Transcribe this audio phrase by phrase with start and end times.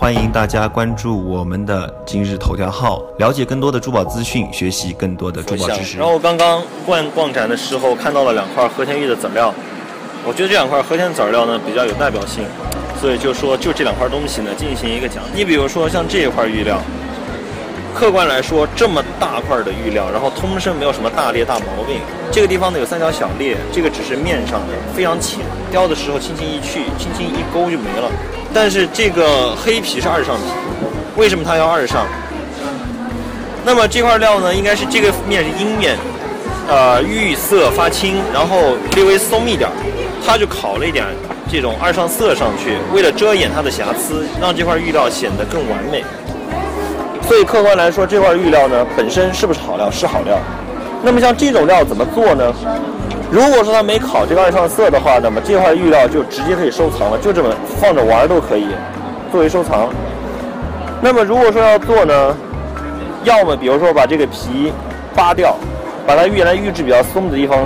[0.00, 5.98] 欢迎大家关注我们的今日头条号，了解更多的珠宝资讯，学习更多的珠宝知识。
[5.98, 9.52] 然后刚刚逛逛展的时候看到了两块和田玉的籽料，
[10.24, 12.44] 我觉得这两块和田籽料呢比较有代表性，
[13.00, 15.24] 所以就说就这两块东西呢进行一个讲。
[15.34, 16.80] 你比如说像这一块玉料，
[17.92, 21.98] 客观来说这么大块的玉料，然后通身没有什么大裂大毛病，
[22.30, 28.10] 这个地方呢有三条小裂，这个只是面上的，非常浅，雕的时候轻轻一去，轻轻一勾就没了。
[28.52, 30.42] 但是这个黑皮是二上皮，
[31.16, 32.06] 为什么它要二上？
[33.64, 35.96] 那么这块料呢，应该是这个面是阴面，
[36.68, 39.68] 呃，玉色发青，然后略微松一点，
[40.26, 41.04] 它就烤了一点
[41.50, 46.02] 这种二上色上去，为了遮掩它的瑕疵，让这块玉料显得更完美。
[47.26, 49.90] 所以客观来说，这块玉料呢本身是不是好料？
[49.90, 50.38] 是好料。
[51.02, 52.52] 那么像这种料怎么做呢？
[53.30, 57.50] 如果说它没烤这个二上色的话，那么这块玉料就直接可以收藏了，就这么
[57.80, 58.68] 放着玩都可以，
[59.30, 59.88] 作为收藏。
[61.02, 62.34] 那么如果说要做呢，
[63.24, 64.72] 要么比如说把这个皮
[65.14, 65.56] 扒掉，
[66.06, 67.58] 把它原来玉质比较松的地方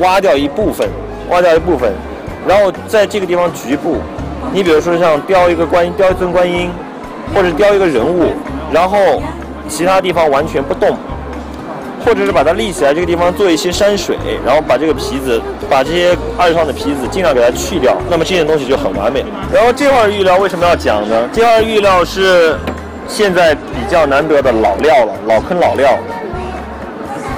[0.00, 0.86] 挖掉一部分，
[1.30, 1.90] 挖掉一部分，
[2.46, 3.96] 然后在这个地方局部，
[4.52, 6.70] 你比如说像雕一个观音，雕一尊观音，
[7.34, 8.32] 或者雕一个人物，
[8.70, 8.98] 然后
[9.66, 10.94] 其他地方完全不动。
[12.04, 19.24] 或者是把它立起来，这个地方做一些山水，然后把这个皮子，把这些二上的皮子尽量给它去掉，那么这件东西就很完美。
[19.52, 21.28] 然后这块玉料为什么要讲呢？
[21.32, 22.56] 这块玉料是
[23.06, 25.90] 现在比较难得的老料了，老坑老料。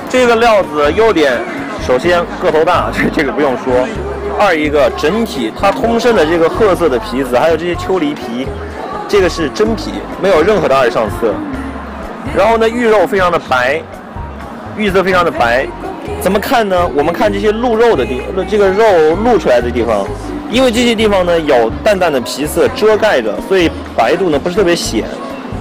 [0.08, 1.38] 这个料子优点，
[1.86, 3.72] 首先个头大，这这个不用说；
[4.38, 8.46] 二一个整体它通身的这个褐色的皮子，还有这些秋梨皮，
[9.08, 11.32] 这个是真皮，没有任何的二上色。
[12.36, 13.82] 然后呢，玉肉非常的白。
[14.76, 15.66] 玉色非常的白，
[16.20, 16.88] 怎么看呢？
[16.96, 18.84] 我们看这些露肉的地，这个肉
[19.24, 20.06] 露出来的地方，
[20.50, 25.04] 因为这些地方呢有淡淡的皮色遮盖着，所以白度呢不是特别显。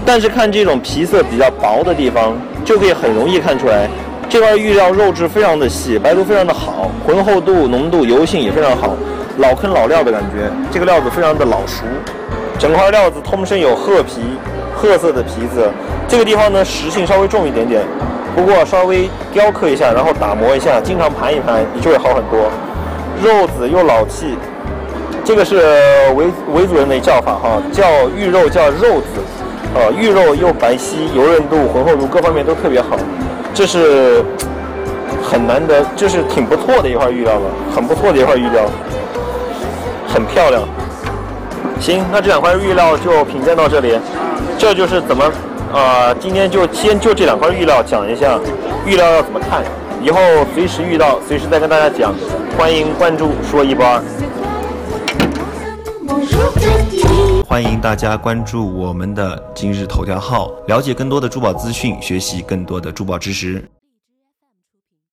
[0.05, 3.87] 但是看这种皮色比较薄的地方，就可以很容易看出来，
[4.29, 8.95] 这块玉料肉质非常的细，白度非常的好，浑厚度、浓度、油性也非常好，
[9.37, 10.49] 老坑老料的感觉。
[10.71, 11.83] 这个料子非常的老熟，
[12.57, 14.21] 整块料子通身有褐皮，
[14.73, 15.69] 褐色的皮子，
[16.09, 17.83] 这个地方呢实性稍微重一点点。
[18.35, 22.49] 不过稍微雕刻一下，然后打磨一下，经常盘一盘，你就会好很多。
[23.21, 24.37] 肉子又老气，
[25.25, 25.57] 这个是
[26.15, 27.83] 维维族人的叫法哈，叫
[28.15, 29.19] 玉肉叫肉子，
[29.75, 32.95] 啊，玉肉又白皙，油润度、浑厚度各方面都特别好，
[33.53, 34.23] 这是
[35.21, 37.41] 很难得，就是挺不错的一块玉料了，
[37.75, 38.63] 很不错的一块玉料，
[40.07, 40.63] 很漂亮。
[41.79, 43.99] 行，那这两块玉料就品鉴到这里，
[44.57, 45.29] 这就是怎么。
[45.73, 48.39] 啊，今天就先就这两块玉料讲一下，
[48.87, 49.63] 玉料要怎么看，
[50.01, 50.19] 以后
[50.53, 52.13] 随时遇到随时再跟大家讲。
[52.57, 54.01] 欢迎关注说一不二。
[57.47, 63.63] 欢迎大家关注我们的今日头条号，了解更多的珠宝资讯，学习更多的珠宝知识。